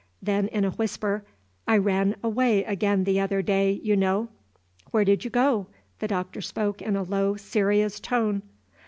[0.19, 1.23] Then, in a whisper,
[1.67, 4.29] "I ran away again the other day, you know."
[4.89, 5.67] "Where did you go?"
[5.99, 8.41] The Doctor spoke in a low, serious tone.